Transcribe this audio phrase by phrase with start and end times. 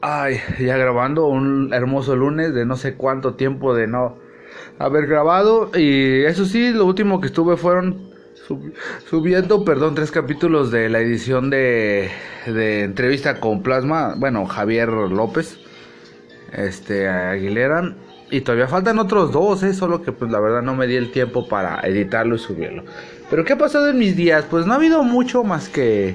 [0.00, 4.16] Ay, ya grabando un hermoso lunes de no sé cuánto tiempo de no
[4.78, 5.70] haber grabado.
[5.74, 8.08] Y eso sí, lo último que estuve fueron
[9.08, 12.10] subiendo, perdón, tres capítulos de la edición de,
[12.46, 15.58] de entrevista con Plasma, bueno, Javier López,
[16.52, 17.94] este, Aguilera.
[18.30, 19.72] Y todavía faltan otros dos, ¿eh?
[19.72, 22.84] solo que pues la verdad no me di el tiempo para editarlo y subirlo.
[23.30, 24.44] Pero ¿qué ha pasado en mis días?
[24.50, 26.14] Pues no ha habido mucho más que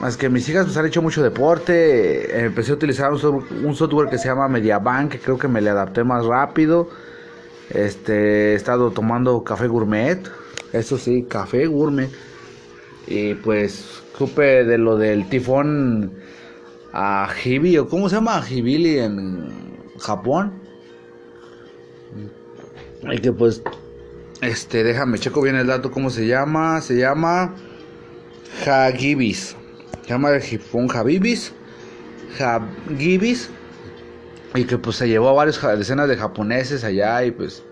[0.00, 2.38] más que mis hijas pues han hecho mucho deporte.
[2.38, 5.70] Eh, empecé a utilizar un, software que se llama MediaBank, que creo que me le
[5.70, 6.88] adapté más rápido.
[7.70, 10.20] Este, he estado tomando café gourmet.
[10.72, 12.10] Eso sí, café gourmet.
[13.06, 16.12] Y pues supe de lo del tifón
[16.92, 19.48] Ajibi, o cómo se llama Ajibili en
[19.98, 20.52] Japón.
[23.02, 23.62] Y que pues,
[24.40, 26.80] este, déjame, checo bien el dato, ¿cómo se llama?
[26.80, 27.54] Se llama
[28.66, 29.56] Hagibis
[30.06, 31.52] llama Jifón Habibis,
[32.38, 33.50] Habibis,
[34.54, 37.62] y que pues se llevó a varias decenas de japoneses allá y pues...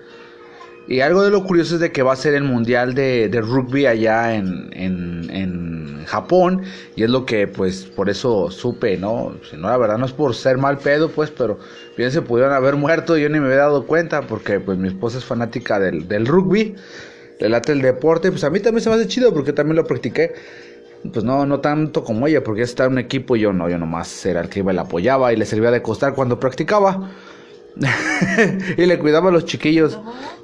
[0.89, 3.87] Y algo de lo curioso es de que va a ser el mundial de, rugby
[3.87, 6.63] allá en, en, en, Japón.
[6.97, 9.37] Y es lo que pues por eso supe, ¿no?
[9.49, 11.61] Si la verdad no es por ser mal pedo, pues, pero
[11.97, 13.17] bien se pudieron haber muerto.
[13.17, 16.75] Yo ni me había dado cuenta porque pues mi esposa es fanática del, del rugby.
[17.39, 18.33] Le late el deporte.
[18.33, 20.33] Pues a mí también se me hace chido porque también lo practiqué
[21.11, 23.69] pues no, no tanto como ella, porque ella está en un equipo y yo no,
[23.69, 26.39] yo nomás era el que iba y la apoyaba y le servía de costar cuando
[26.39, 27.11] practicaba.
[28.77, 29.99] y le cuidaba a los chiquillos.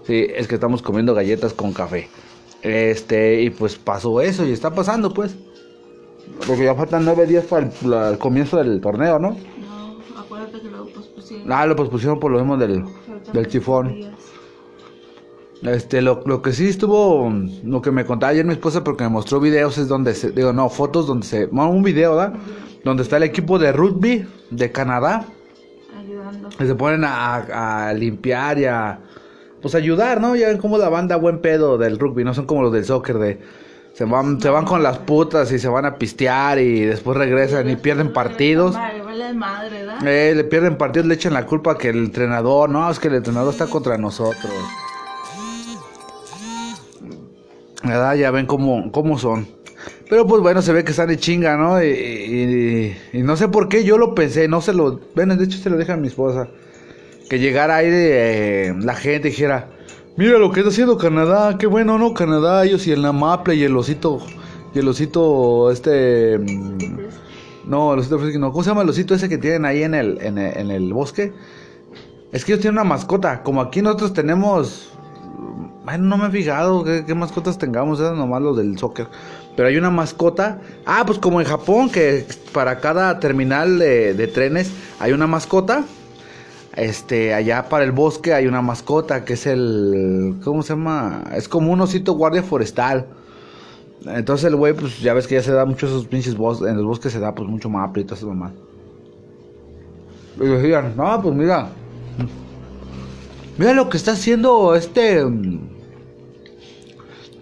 [0.06, 2.08] Sí, es que estamos comiendo galletas con café.
[2.62, 5.36] Este, y pues pasó eso y está pasando pues.
[6.46, 9.30] Porque ya faltan nueve días para el, comienzo del torneo, ¿no?
[9.30, 11.52] No, acuérdate que lo pospusieron.
[11.52, 12.84] Ah, lo pospusieron por lo mismo del,
[13.32, 13.94] del tifón.
[15.62, 17.32] Este, lo, lo, que sí estuvo,
[17.64, 20.52] lo que me contaba ayer mi esposa porque me mostró videos es donde se, digo,
[20.52, 22.34] no, fotos donde se, bueno, un video, ¿verdad?
[22.84, 25.24] Donde está el equipo de rugby de Canadá.
[25.98, 26.48] Ayudando.
[26.50, 29.00] Que se ponen a, a, limpiar y a,
[29.60, 30.36] pues ayudar, ¿no?
[30.36, 33.18] Ya ven como la banda buen pedo del rugby, no son como los del soccer
[33.18, 33.40] de,
[33.98, 37.68] se van, se van con las putas y se van a pistear y después regresan
[37.68, 38.76] y pierden partidos.
[38.76, 39.00] Madre,
[40.06, 43.16] eh, le pierden partidos, le echan la culpa que el entrenador, no, es que el
[43.16, 44.52] entrenador está contra nosotros.
[47.82, 48.14] ¿Verdad?
[48.14, 49.46] Ya ven cómo, cómo son.
[50.08, 51.82] Pero pues bueno, se ve que están de chinga, ¿no?
[51.82, 55.00] Y, no sé por qué yo lo pensé, no se lo...
[55.14, 56.48] Ven, de hecho se lo deja a mi esposa.
[57.28, 59.70] Que llegara ahí de, eh, la gente y dijera,
[60.16, 62.14] mira lo que está haciendo Canadá, qué bueno, ¿no?
[62.14, 64.20] Canadá, ellos y el Namaple y el osito,
[64.74, 66.38] y el osito, este...
[66.38, 66.78] Mm,
[67.66, 70.18] no, el osito, no, ¿cómo se llama el osito ese que tienen ahí en el,
[70.22, 71.34] en el, en el bosque?
[72.32, 74.90] Es que ellos tienen una mascota, como aquí nosotros tenemos
[75.88, 79.06] bueno, no me he fijado qué, mascotas tengamos, es nomás lo del soccer.
[79.56, 80.60] Pero hay una mascota.
[80.84, 85.84] Ah, pues como en Japón, que para cada terminal de, trenes hay una mascota.
[86.76, 90.34] Este, allá para el bosque hay una mascota que es el.
[90.44, 91.24] ¿Cómo se llama?
[91.34, 93.06] Es como un osito guardia forestal.
[94.04, 96.68] Entonces el güey, pues ya ves que ya se da mucho esos pinches bosques.
[96.68, 98.52] En los bosques se da pues mucho más aprieto esa mamá.
[100.36, 101.70] Y decían, no, pues mira.
[103.56, 105.24] Mira lo que está haciendo este.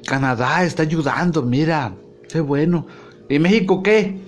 [0.07, 1.93] Canadá está ayudando, mira,
[2.29, 2.87] qué bueno.
[3.29, 4.19] ¿Y México qué?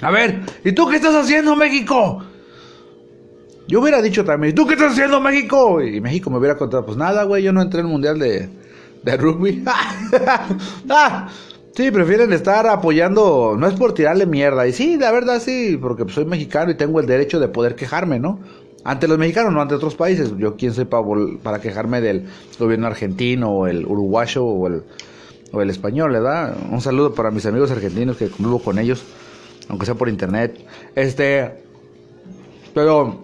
[0.00, 2.24] A ver, ¿y tú qué estás haciendo, México?
[3.68, 5.82] Yo hubiera dicho también, ¿y tú qué estás haciendo, México?
[5.82, 8.48] Y México me hubiera contado, pues nada, güey, yo no entré en el mundial de,
[9.02, 9.64] de rugby.
[10.90, 11.28] ah,
[11.74, 14.66] sí, prefieren estar apoyando, no es por tirarle mierda.
[14.66, 18.18] Y sí, la verdad sí, porque soy mexicano y tengo el derecho de poder quejarme,
[18.18, 18.40] ¿no?
[18.84, 20.32] Ante los mexicanos, no ante otros países.
[20.36, 22.26] Yo quién soy para, quejarme del
[22.58, 24.82] gobierno argentino o el uruguayo o el,
[25.52, 26.54] o el español, ¿verdad?
[26.70, 29.02] Un saludo para mis amigos argentinos que convivo con ellos,
[29.68, 30.66] aunque sea por internet.
[30.94, 31.64] Este,
[32.74, 33.22] pero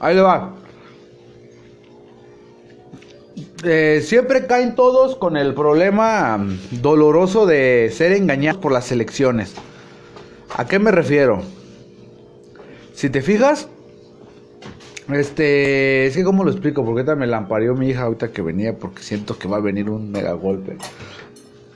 [0.00, 0.54] ahí le va.
[3.64, 9.54] Eh, siempre caen todos con el problema doloroso de ser engañados por las elecciones.
[10.56, 11.42] ¿A qué me refiero?
[12.94, 13.68] Si te fijas,
[15.08, 18.76] este, es que cómo lo explico, porque ahorita me lampareó mi hija ahorita que venía
[18.76, 20.76] porque siento que va a venir un mega golpe.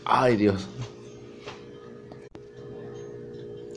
[0.05, 0.69] Ay, Dios.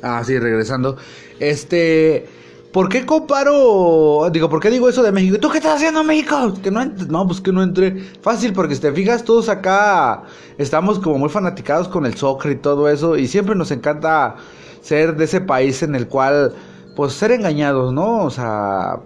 [0.02, 0.98] Ah, sí, regresando.
[1.40, 2.26] Este,
[2.74, 4.30] ¿por qué comparo?
[4.32, 5.38] Digo, ¿por qué digo eso de México?
[5.40, 6.54] ¿Tú qué estás haciendo México?
[6.62, 8.02] Que no, no, pues que no entré.
[8.22, 10.24] Fácil, porque si te fijas, todos acá
[10.58, 13.16] estamos como muy fanaticados con el soccer y todo eso.
[13.16, 14.36] Y siempre nos encanta
[14.82, 16.54] ser de ese país en el cual,
[16.96, 18.24] pues, ser engañados, ¿no?
[18.26, 19.00] O sea,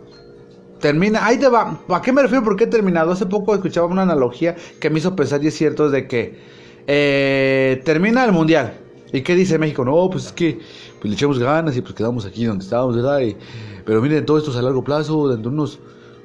[0.80, 1.84] Termina, ahí te va.
[1.88, 2.44] ¿A qué me refiero?
[2.44, 3.12] ¿Por qué terminado?
[3.12, 6.38] Hace poco escuchaba una analogía que me hizo pensar y es cierto, de que
[6.86, 8.84] eh, termina el mundial.
[9.12, 9.84] ¿Y qué dice México?
[9.86, 10.60] No, pues es que
[11.00, 13.22] pues, le echamos ganas y pues quedamos aquí donde estábamos, ¿verdad?
[13.22, 13.38] Y-
[13.86, 15.82] pero miren, todo esto es a largo plazo, dentro de unos,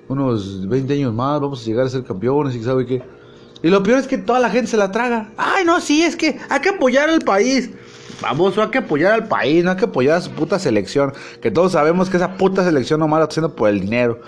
[0.07, 3.07] unos 20 años más vamos a llegar a ser campeones y sabe qué.
[3.62, 5.31] Y lo peor es que toda la gente se la traga.
[5.37, 7.70] Ay, no, sí, es que hay que apoyar al país.
[8.20, 11.12] Vamos, hay que apoyar al país, no hay que apoyar a su puta selección.
[11.41, 14.20] Que todos sabemos que esa puta selección nomás la está haciendo por el dinero.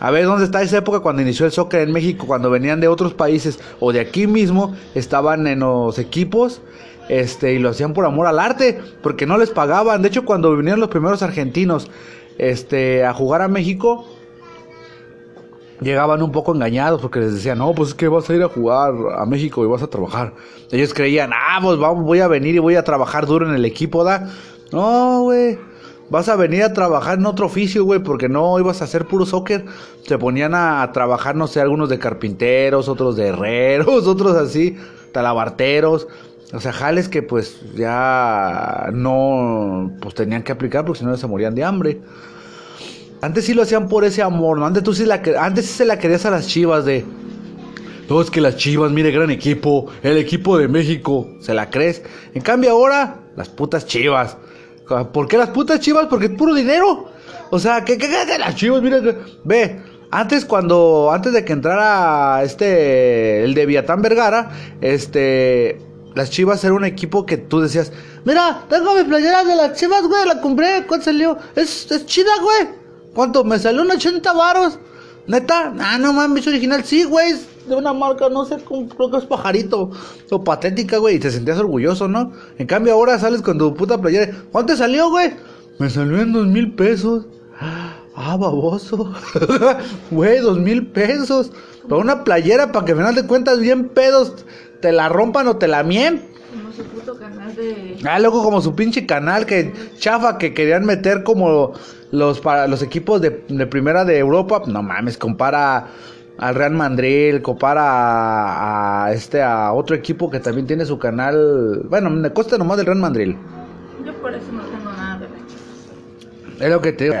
[0.00, 2.26] A ver, ¿dónde está esa época cuando inició el soccer en México?
[2.26, 6.60] Cuando venían de otros países o de aquí mismo, estaban en los equipos
[7.08, 10.02] este, y lo hacían por amor al arte, porque no les pagaban.
[10.02, 11.90] De hecho, cuando vinieron los primeros argentinos
[12.38, 14.06] este, a jugar a México,
[15.80, 18.48] llegaban un poco engañados porque les decían, no, pues es que vas a ir a
[18.48, 20.32] jugar a México y vas a trabajar.
[20.70, 23.64] Ellos creían, ah, pues vamos, voy a venir y voy a trabajar duro en el
[23.64, 24.28] equipo, ¿da?
[24.72, 25.58] No, güey.
[26.10, 29.26] Vas a venir a trabajar en otro oficio, güey, porque no ibas a hacer puro
[29.26, 29.66] soccer.
[30.06, 34.76] Se ponían a, a trabajar, no sé, algunos de carpinteros, otros de herreros, otros así,
[35.12, 36.08] talabarteros.
[36.52, 41.26] O sea, jales que pues ya no, pues tenían que aplicar porque si no se
[41.26, 42.00] morían de hambre.
[43.20, 44.66] Antes sí lo hacían por ese amor, ¿no?
[44.66, 47.04] Antes tú sí la, que- antes sí se la querías a las chivas de...
[48.08, 52.02] No, es que las chivas, mire, gran equipo, el equipo de México, ¿se la crees?
[52.32, 54.36] En cambio ahora, las putas chivas.
[55.12, 56.06] ¿Por qué las putas chivas?
[56.06, 57.10] Porque es puro dinero.
[57.50, 58.80] O sea, ¿qué, qué, qué las chivas?
[58.80, 59.80] Mira, que- ve,
[60.10, 64.50] antes cuando, antes de que entrara este, el de Viatán Vergara,
[64.80, 65.78] este,
[66.14, 67.92] las chivas era un equipo que tú decías,
[68.24, 71.36] mira, tengo mi playera de las chivas, güey, la compré, ¿cuánto salió?
[71.54, 72.77] Es, es chida, güey.
[73.18, 73.42] ¿Cuánto?
[73.42, 74.78] Me salió en 80 varos.
[75.26, 77.34] Neta, ah, no mames, es original, sí, güey,
[77.68, 79.90] de una marca, no sé, creo que es pajarito,
[80.30, 82.30] o patética, güey, y te sentías orgulloso, ¿no?
[82.58, 85.32] En cambio ahora sales con tu puta playera, ¿cuánto te salió, güey?
[85.80, 87.26] Me salió en dos mil pesos.
[87.60, 89.12] Ah, baboso.
[90.12, 91.50] Güey, dos mil pesos.
[91.88, 94.44] Para una playera, para que al final de cuentas bien pedos
[94.80, 96.22] te la rompan o te la mien.
[96.52, 97.98] Como su puto canal de.
[98.08, 101.74] Ah, luego como su pinche canal que chafa que querían meter como
[102.10, 105.88] los para los equipos de, de primera de Europa, no mames, compara
[106.38, 111.82] al Real Madrid, compara a, a este a otro equipo que también tiene su canal,
[111.88, 113.34] bueno, me cuesta nomás del Real Madrid.
[114.04, 117.16] Yo por eso no tengo nada de Es lo que te digo.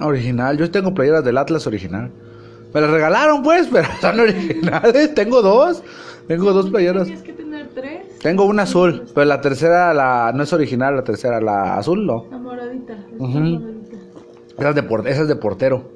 [0.00, 2.10] Original, yo tengo playeras del Atlas original.
[2.72, 5.14] Me las regalaron pues, pero son originales.
[5.14, 5.82] Tengo dos.
[6.26, 7.06] Tengo dos playeras.
[7.06, 8.18] Tienes que tener tres.
[8.18, 12.26] Tengo una azul, pero la tercera la no es original, la tercera la azul no.
[13.18, 13.68] La moradita.
[13.70, 13.88] es Ujú.
[13.88, 14.08] la moradita.
[15.08, 15.92] Esa es de, de portero.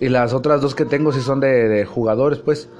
[0.00, 2.70] Y las otras dos que tengo sí son de, jugadores, pues.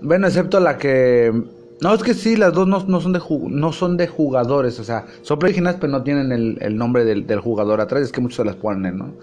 [0.00, 1.32] Bueno, excepto la que...
[1.80, 4.80] No, es que sí, las dos no, no son, de no son de jugadores.
[4.80, 8.02] O sea, son originales, pero no tienen el, el nombre del, del jugador atrás.
[8.02, 9.16] Es que muchos se las ponen, ¿no?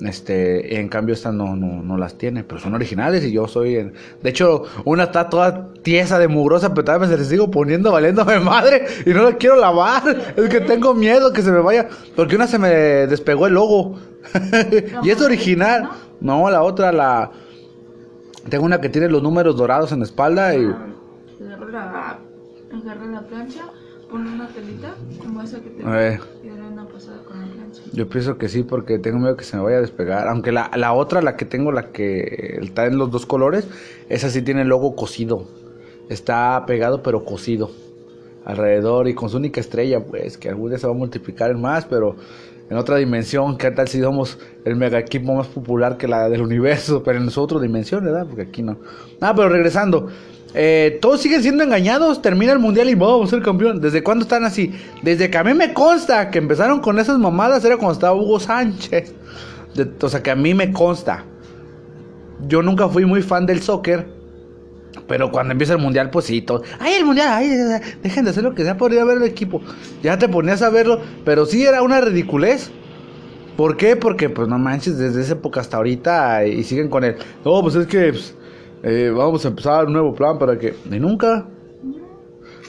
[0.00, 3.76] Este, en cambio estas no, no, no las tiene, pero son originales y yo soy...
[3.76, 7.90] en- De hecho, una está toda tiesa de mugrosa, pero todavía se le sigo poniendo
[7.98, 10.02] valiéndome madre y no la quiero lavar.
[10.36, 13.98] Es que tengo miedo que se me vaya, porque una se me despegó el logo.
[15.02, 15.90] y es original.
[16.20, 17.30] No, la otra, la...
[18.48, 20.64] Tengo una que tiene los números dorados en la espalda y...
[20.64, 22.18] La,
[22.72, 23.64] agarra la plancha,
[24.10, 26.20] pone una telita como esa que te A ver.
[26.44, 27.82] una pasada con la plancha.
[27.92, 30.28] Yo pienso que sí, porque tengo miedo que se me vaya a despegar.
[30.28, 33.68] Aunque la, la otra, la que tengo, la que está en los dos colores,
[34.08, 35.46] esa sí tiene el logo cosido.
[36.08, 37.70] Está pegado, pero cosido.
[38.44, 41.60] Alrededor y con su única estrella, pues, que algún día se va a multiplicar en
[41.60, 42.16] más, pero
[42.70, 43.56] en otra dimensión.
[43.56, 47.02] ¿Qué tal si somos el mega equipo más popular que la del universo?
[47.02, 48.26] Pero en su otra dimensión, ¿verdad?
[48.26, 48.78] Porque aquí no.
[49.20, 50.08] Ah, pero regresando.
[50.54, 52.22] Eh, todos siguen siendo engañados.
[52.22, 53.80] Termina el mundial y vamos a ser campeón.
[53.80, 54.72] ¿Desde cuándo están así?
[55.02, 58.40] Desde que a mí me consta que empezaron con esas mamadas era cuando estaba Hugo
[58.40, 59.14] Sánchez.
[59.74, 61.24] De- o sea, que a mí me consta.
[62.46, 64.06] Yo nunca fui muy fan del soccer.
[65.06, 66.62] Pero cuando empieza el mundial, pues sí, todo.
[66.78, 67.28] ¡Ay, el mundial!
[67.30, 67.48] ¡Ay,
[68.02, 69.60] dejen de hacer lo que sea por ir a ver el equipo!
[70.02, 72.70] Ya te ponías a verlo, pero sí era una ridiculez.
[73.56, 73.96] ¿Por qué?
[73.96, 77.16] Porque, pues no manches, desde esa época hasta ahorita y siguen con él.
[77.44, 78.36] No, pues es que pues,
[78.84, 80.74] eh, vamos a empezar un nuevo plan para que.
[80.90, 81.46] Y nunca.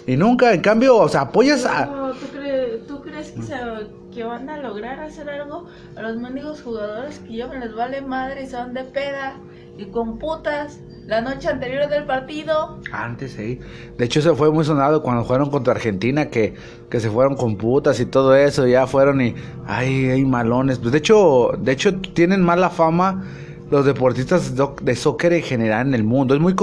[0.07, 1.85] Y nunca, en cambio, o sea, apoyas a.
[1.85, 7.19] ¿tú, cre- tú crees que, se, van a lograr hacer algo a los mendigos jugadores
[7.19, 9.37] que ya me les vale madre y son de peda
[9.77, 12.79] y con putas la noche anterior del partido?
[12.91, 13.59] Antes, sí.
[13.97, 16.53] De hecho, eso fue muy sonado cuando jugaron contra Argentina, que,
[16.87, 19.33] que se fueron con putas y todo eso, ya fueron y,
[19.65, 20.77] ay, hay malones.
[20.77, 23.25] Pues de hecho, de hecho, tienen mala fama
[23.71, 26.35] los deportistas de soccer en general en el mundo.
[26.35, 26.53] Es muy,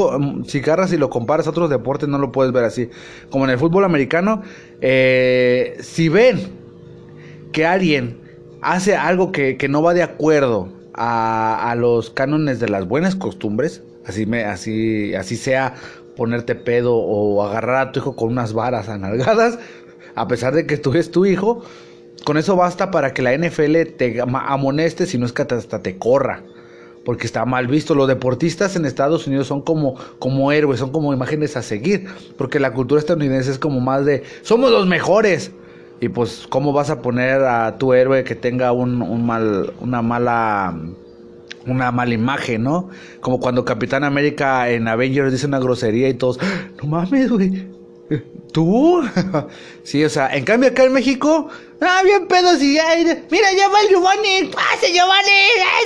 [0.47, 2.89] si agarras y lo comparas a otros deportes, no lo puedes ver así.
[3.31, 4.43] Como en el fútbol americano,
[4.81, 6.53] eh, si ven
[7.51, 8.21] que alguien
[8.63, 13.17] hace algo que, que no va de acuerdo a, a los cánones de las buenas
[13.17, 15.75] costumbres, así me, así, así sea
[16.17, 19.59] ponerte pedo o agarrar a tu hijo con unas varas anargadas,
[20.15, 21.63] a pesar de que tú eres tu hijo,
[22.25, 25.99] con eso basta para que la NFL te amoneste, si no es que hasta te
[25.99, 26.43] corra.
[27.05, 27.95] Porque está mal visto.
[27.95, 32.09] Los deportistas en Estados Unidos son como, como héroes, son como imágenes a seguir.
[32.37, 35.53] Porque la cultura estadounidense es como más de, somos los mejores.
[36.01, 40.03] Y pues, ¿cómo vas a poner a tu héroe que tenga un, un mal, una
[40.03, 40.77] mala
[41.67, 42.89] una mala imagen, ¿no?
[43.21, 46.39] Como cuando Capitán América en Avengers dice una grosería y todos,
[46.83, 47.69] no mames, güey.
[48.53, 49.03] ¿Tú?
[49.83, 51.49] sí, o sea, en cambio acá en México,
[51.81, 52.79] ah, bien pedos y,
[53.31, 55.85] mira, ya va el Giovanni, pase Giovanni, ay,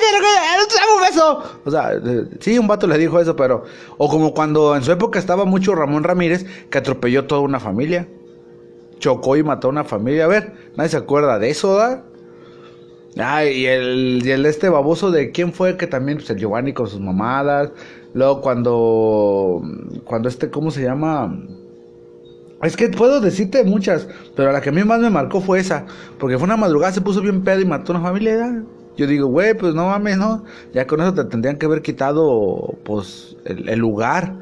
[0.95, 1.43] un beso.
[1.65, 1.93] O sea,
[2.39, 3.65] sí, un vato le dijo eso, pero,
[3.99, 8.07] o como cuando en su época estaba mucho Ramón Ramírez, que atropelló toda una familia,
[8.99, 12.05] chocó y mató a una familia, a ver, nadie se acuerda de eso, ¿verdad?
[13.19, 16.73] Ah, y el, y el este baboso de quién fue que también, pues el Giovanni
[16.73, 17.71] con sus mamadas.
[18.15, 19.63] Luego cuando,
[20.05, 21.37] cuando este, ¿cómo se llama?
[22.63, 25.87] Es que puedo decirte muchas, pero la que a mí más me marcó fue esa.
[26.19, 28.63] Porque fue una madrugada, se puso bien pedo y mató a una familia.
[28.97, 30.45] Yo digo, güey, pues no mames, ¿no?
[30.75, 34.35] Ya con eso te tendrían que haber quitado, pues, el lugar.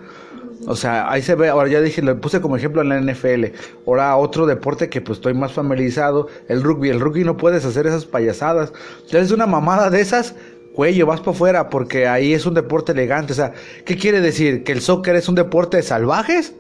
[0.67, 3.47] O sea, ahí se ve, ahora ya dije, le puse como ejemplo en la NFL.
[3.87, 6.89] Ahora otro deporte que pues estoy más familiarizado, el rugby.
[6.89, 8.73] El rugby no puedes hacer esas payasadas.
[9.09, 10.35] Ya es una mamada de esas,
[10.75, 13.33] cuello, vas para afuera, porque ahí es un deporte elegante.
[13.33, 13.53] O sea,
[13.85, 14.65] ¿qué quiere decir?
[14.65, 16.55] ¿Que el soccer es un deporte de salvajes?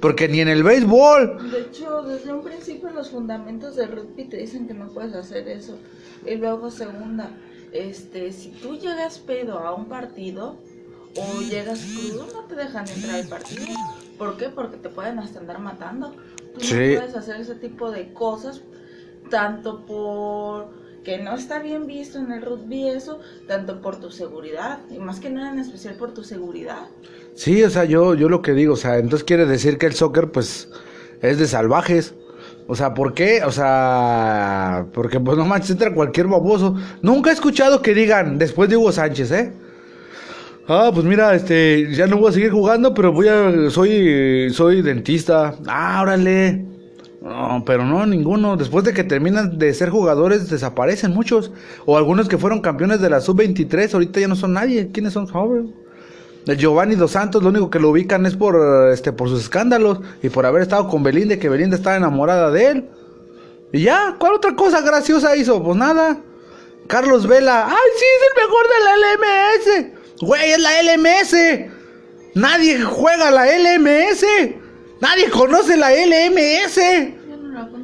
[0.00, 1.50] Porque ni en el béisbol.
[1.50, 5.48] De hecho, desde un principio los fundamentos del rugby te dicen que no puedes hacer
[5.48, 5.78] eso.
[6.26, 7.30] Y luego segunda,
[7.72, 10.56] este, si tú llegas pedo a un partido,
[11.16, 13.66] o llegas crudo, no te dejan entrar al partido.
[14.18, 14.48] ¿Por qué?
[14.48, 16.14] Porque te pueden hasta andar matando.
[16.54, 18.62] Tú no puedes hacer ese tipo de cosas,
[19.30, 24.78] tanto por que no está bien visto en el rugby eso, tanto por tu seguridad,
[24.88, 26.86] y más que nada en especial por tu seguridad.
[27.34, 29.94] Sí, o sea, yo, yo lo que digo, o sea, entonces quiere decir que el
[29.94, 30.68] soccer, pues,
[31.20, 32.14] es de salvajes.
[32.68, 33.42] O sea, ¿por qué?
[33.44, 36.76] O sea, porque pues no manches, entra cualquier baboso.
[37.02, 39.52] Nunca he escuchado que digan, después de Hugo Sánchez, ¿eh?
[40.68, 44.80] Ah, pues mira, este, ya no voy a seguir jugando, pero voy a, soy, soy
[44.82, 45.56] dentista.
[45.66, 46.64] Ah, órale.
[47.20, 48.56] No, pero no, ninguno.
[48.56, 51.52] Después de que terminan de ser jugadores, desaparecen muchos.
[51.84, 54.90] O algunos que fueron campeones de la sub-23, ahorita ya no son nadie.
[54.92, 55.26] ¿Quiénes son?
[55.26, 55.72] jóvenes?
[56.46, 58.56] El Giovanni Dos Santos, lo único que lo ubican es por,
[58.92, 62.66] este, por sus escándalos y por haber estado con Belinda, que Belinda estaba enamorada de
[62.66, 62.88] él.
[63.72, 65.62] Y ya, ¿cuál otra cosa graciosa hizo?
[65.62, 66.20] Pues nada.
[66.88, 70.01] Carlos Vela, ¡ay, sí, es el mejor de la LMS!
[70.22, 71.34] Güey, es la LMS.
[72.36, 74.24] Nadie juega la LMS.
[75.00, 76.78] Nadie conoce la LMS.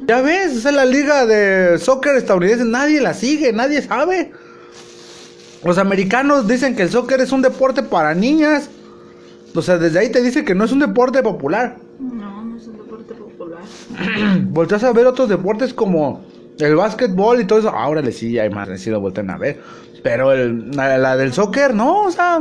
[0.07, 2.63] Ya ves, esa es la liga de soccer estadounidense.
[2.63, 4.31] Nadie la sigue, nadie sabe.
[5.65, 8.69] Los americanos dicen que el soccer es un deporte para niñas.
[9.53, 11.77] O sea, desde ahí te dicen que no es un deporte popular.
[11.99, 13.59] No, no es un deporte popular.
[14.45, 16.23] Volteas a ver otros deportes como
[16.59, 17.69] el básquetbol y todo eso.
[17.69, 19.59] Ahora le sí, hay más, sí lo vuelten a ver.
[20.03, 22.39] Pero el, la, del soccer, no, o sea,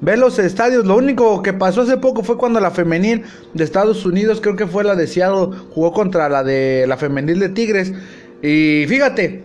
[0.00, 0.86] ve los estadios.
[0.86, 4.66] Lo único que pasó hace poco fue cuando la femenil de Estados Unidos, creo que
[4.66, 7.92] fue la de Seattle, jugó contra la de la femenil de Tigres.
[8.42, 9.44] Y fíjate,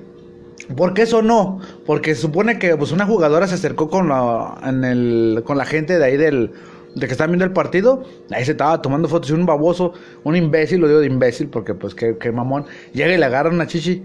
[0.75, 1.59] ¿por qué eso no?
[1.85, 6.17] Porque supone que pues, una jugadora se acercó con la, con la gente de ahí
[6.17, 6.51] del
[6.95, 10.35] de que están viendo el partido, ahí se estaba tomando fotos y un baboso, un
[10.35, 13.67] imbécil, lo digo de imbécil porque pues qué, qué mamón, llega y le agarra una
[13.67, 14.03] chichi.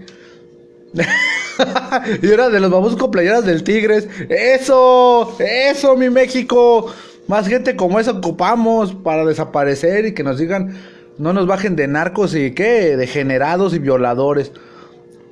[2.21, 4.09] y era de los babosos playeras del Tigres.
[4.29, 6.91] Eso, eso, mi México.
[7.27, 10.77] Más gente como esa ocupamos para desaparecer y que nos digan,
[11.17, 14.51] no nos bajen de narcos y qué, degenerados y violadores.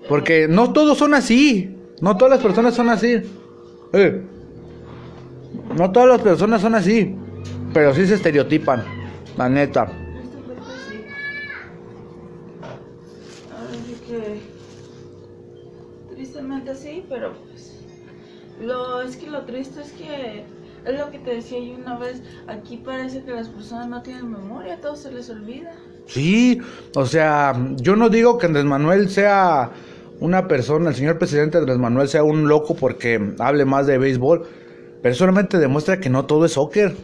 [0.08, 1.76] Porque no todos son así.
[2.00, 3.22] No todas las personas son así.
[3.92, 4.22] Eh,
[5.78, 7.16] no todas las personas son así.
[7.74, 8.84] Pero sí se estereotipan.
[9.38, 9.90] La neta.
[16.76, 17.74] sí, pero pues
[18.62, 20.44] lo es que lo triste es que
[20.86, 24.32] es lo que te decía yo una vez, aquí parece que las personas no tienen
[24.32, 25.72] memoria, todo se les olvida.
[26.08, 26.60] Sí,
[26.96, 29.72] o sea, yo no digo que Andrés Manuel sea
[30.20, 34.48] una persona, el señor presidente Andrés Manuel sea un loco porque hable más de béisbol,
[35.02, 36.96] pero solamente demuestra que no todo es soccer.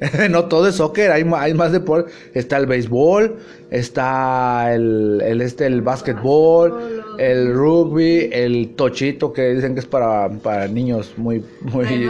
[0.30, 2.12] no todo es soccer, hay, hay más deporte.
[2.34, 3.36] Está el béisbol,
[3.70, 10.28] está el, el, este, el básquetbol, el rugby, el tochito que dicen que es para,
[10.30, 11.44] para niños muy...
[11.62, 11.86] muy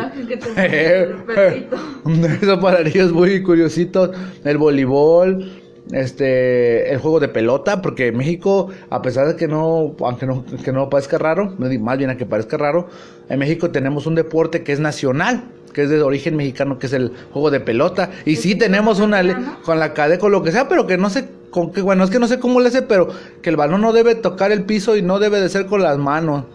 [2.42, 4.11] Eso para niños muy curiositos.
[4.45, 5.50] El voleibol,
[5.92, 10.71] este el juego de pelota porque México a pesar de que no aunque no que
[10.71, 12.88] no parezca raro más bien a que parezca raro
[13.30, 15.45] en México tenemos un deporte que es nacional
[15.78, 18.11] que es de origen mexicano, que es el juego de pelota.
[18.25, 21.08] Y sí tenemos una ley con la cadena, con lo que sea, pero que no
[21.08, 23.08] se con que, bueno, es que no sé cómo le hace, pero
[23.42, 25.97] que el balón no debe tocar el piso y no debe de ser con las
[25.97, 26.47] manos.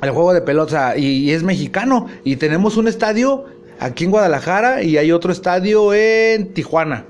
[0.00, 2.06] El juego de pelota, y, y es mexicano.
[2.24, 3.44] Y tenemos un estadio
[3.78, 7.04] aquí en Guadalajara y hay otro estadio en Tijuana.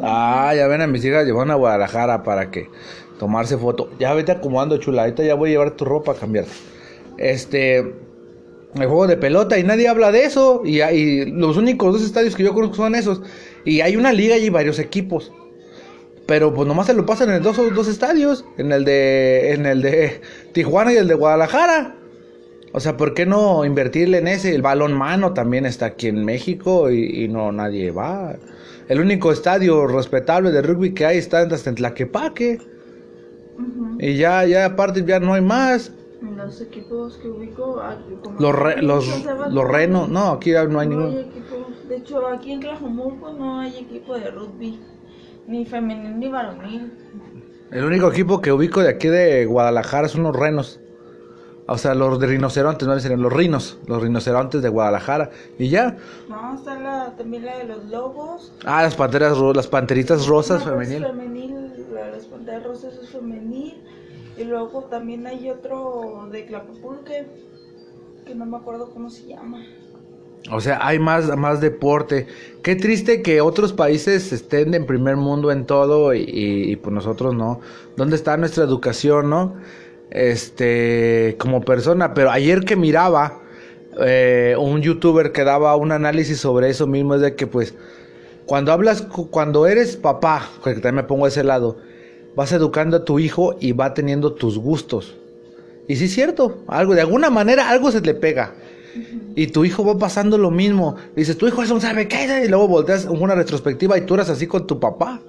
[0.00, 2.68] Ah, ya ven a mis hijas llevaron a Guadalajara para que
[3.18, 3.90] tomarse foto.
[3.98, 6.52] Ya vete acomodando chula, ahorita ya voy a llevar tu ropa a cambiarte.
[7.18, 10.62] Este, el juego de pelota y nadie habla de eso.
[10.64, 13.22] Y, los únicos dos estadios que yo conozco son esos.
[13.64, 15.32] Y hay una liga y varios equipos.
[16.26, 18.44] Pero pues nomás se lo pasan en dos, dos estadios.
[18.56, 19.52] En el de.
[19.52, 20.20] En el de
[20.52, 21.96] Tijuana y el de Guadalajara.
[22.72, 24.54] O sea, ¿por qué no invertirle en ese?
[24.54, 28.36] El balón mano también está aquí en México y no nadie va.
[28.92, 32.58] El único estadio respetable de rugby que hay está en Tlaquepaque.
[33.58, 33.96] Ujú.
[33.98, 35.90] Y ya, ya aparte ya no hay más.
[36.20, 40.96] Los equipos que ubico, aquí como Los, re- renos, no, aquí ya no hay no
[41.06, 41.18] ningún.
[41.20, 41.88] equipos.
[41.88, 44.78] De hecho, aquí en Tlajomulco no hay equipo de rugby,
[45.46, 46.92] ni femenil ni varonil.
[47.70, 50.80] El único equipo que ubico de aquí de Guadalajara son los renos.
[51.66, 55.30] O sea, los de rinocerontes, no serían los rinos, los rinocerontes de Guadalajara.
[55.58, 55.96] Y ya.
[56.28, 58.52] No, está la, también la de los lobos.
[58.64, 61.06] Ah, las panteras, las panteritas rosas No, femenil.
[61.06, 63.82] femenil, las panteras rosas es femenil.
[64.36, 67.26] Y luego también hay otro de Clapapulque,
[68.26, 69.64] que no me acuerdo cómo se llama.
[70.50, 72.26] O sea, hay más, más deporte.
[72.62, 76.92] Qué triste que otros países estén en primer mundo en todo y, y, y, pues
[76.92, 77.60] nosotros no.
[77.96, 79.54] ¿Dónde está nuestra educación, no?
[80.12, 82.14] Este, como persona.
[82.14, 83.40] Pero ayer que miraba
[84.04, 87.74] eh, un youtuber que daba un análisis sobre eso mismo, es de que pues
[88.46, 91.78] cuando hablas, cu- cuando eres papá, que también me pongo a ese lado,
[92.36, 95.16] vas educando a tu hijo y va teniendo tus gustos.
[95.88, 98.54] Y sí es cierto, algo, de alguna manera algo se le pega.
[99.34, 100.96] Y tu hijo va pasando lo mismo.
[101.16, 102.42] Dices, tu hijo es un sabe qué.
[102.44, 105.20] Y luego volteas una retrospectiva y tú eras así con tu papá.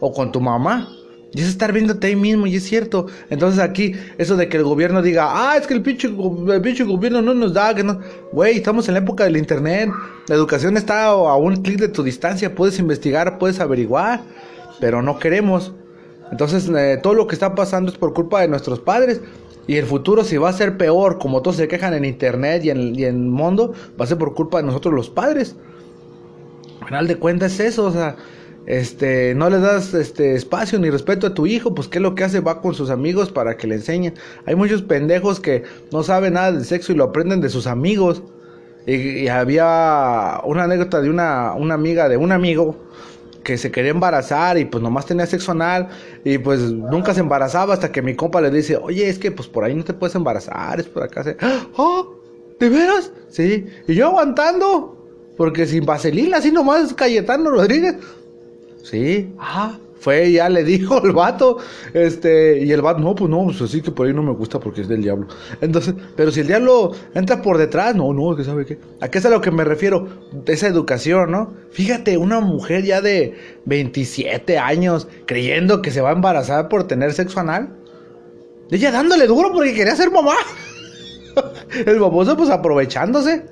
[0.00, 0.88] O con tu mamá.
[1.32, 3.06] Y es estar viéndote ahí mismo, y es cierto.
[3.30, 6.82] Entonces aquí, eso de que el gobierno diga, ah, es que el pinche, el pinche
[6.84, 8.00] gobierno no nos da, que no.
[8.32, 9.90] Güey, estamos en la época del internet.
[10.26, 12.54] La educación está a un clic de tu distancia.
[12.54, 14.22] Puedes investigar, puedes averiguar.
[14.80, 15.72] Pero no queremos.
[16.32, 19.20] Entonces, eh, todo lo que está pasando es por culpa de nuestros padres.
[19.68, 22.70] Y el futuro, si va a ser peor, como todos se quejan en internet y
[22.70, 25.54] en, y en el mundo, va a ser por culpa de nosotros los padres.
[26.80, 28.16] Al final de cuentas es eso, o sea,
[28.66, 32.14] este, no le das este espacio ni respeto a tu hijo, pues qué es lo
[32.14, 34.14] que hace, va con sus amigos para que le enseñen.
[34.46, 38.22] Hay muchos pendejos que no saben nada del sexo y lo aprenden de sus amigos.
[38.86, 42.76] Y, había una anécdota de una, una amiga de un amigo
[43.44, 45.88] que se quería embarazar y pues nomás tenía sexo anal
[46.24, 49.48] y pues nunca se embarazaba hasta que mi compa le dice, oye, es que pues
[49.48, 51.24] por ahí no te puedes embarazar, es por acá.
[51.40, 52.02] ¡Ah!
[52.58, 53.10] ¿De veras?
[53.28, 53.66] Sí.
[53.88, 54.96] Y yo aguantando,
[55.36, 57.96] porque sin vaselina, así nomás Cayetano Rodríguez.
[58.82, 61.58] Sí, ah, fue, ya le dijo el vato,
[61.92, 64.58] este, y el vato, no, pues no, pues así que por ahí no me gusta
[64.58, 65.28] porque es del diablo.
[65.60, 68.78] Entonces, pero si el diablo entra por detrás, no, no, que sabe qué.
[69.00, 70.08] ¿A qué es a lo que me refiero?
[70.46, 71.52] Esa educación, ¿no?
[71.70, 73.34] Fíjate, una mujer ya de
[73.66, 77.76] 27 años creyendo que se va a embarazar por tener sexo anal.
[78.70, 80.34] Ella dándole duro porque quería ser mamá.
[81.86, 83.44] el baboso pues aprovechándose.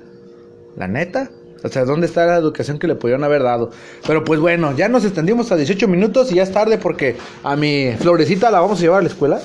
[0.75, 1.29] La neta.
[1.63, 3.71] O sea, ¿dónde está la educación que le pudieron haber dado?
[4.07, 7.55] Pero pues bueno, ya nos extendimos a 18 minutos y ya es tarde porque a
[7.55, 9.41] mi florecita la vamos a llevar a la escuela.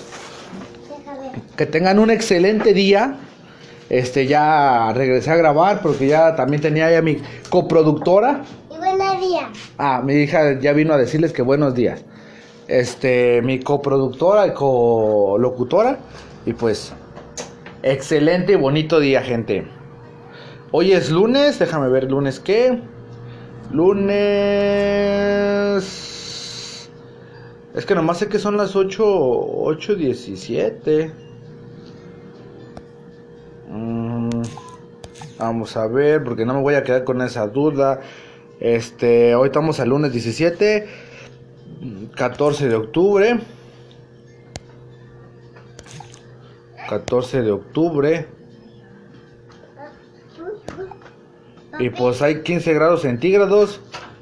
[1.56, 3.18] Que tengan un excelente día.
[3.90, 7.18] Este, ya regresé a grabar porque ya también tenía ya mi
[7.50, 8.44] coproductora.
[8.74, 9.44] Y buenos días.
[9.78, 12.02] Ah, mi hija ya vino a decirles que buenos días.
[12.66, 15.98] Este, mi coproductora y colocutora.
[16.46, 16.92] Y pues,
[17.82, 19.66] excelente y bonito día, gente.
[20.76, 22.80] Hoy es lunes, déjame ver, lunes qué.
[23.70, 24.10] Lunes.
[27.76, 31.12] Es que nomás sé que son las 8, 8.17.
[33.70, 34.42] Mm,
[35.38, 38.00] vamos a ver, porque no me voy a quedar con esa duda.
[38.58, 40.88] Este, hoy estamos al lunes 17,
[42.16, 43.38] 14 de octubre.
[46.88, 48.26] 14 de octubre.
[51.78, 53.80] Y pues hay 15 grados centígrados.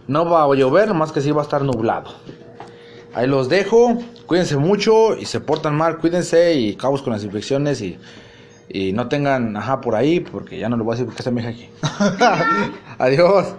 [0.09, 2.13] No va a llover, más que sí va a estar nublado.
[3.15, 3.99] Ahí los dejo.
[4.27, 5.99] Cuídense mucho y se portan mal.
[5.99, 7.99] Cuídense y cabos con las infecciones y,
[8.69, 11.31] y no tengan ajá por ahí, porque ya no lo voy a decir porque está
[11.31, 11.69] mi hija aquí.
[12.99, 13.55] Adiós.